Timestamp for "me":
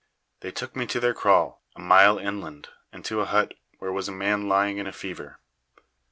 0.75-0.87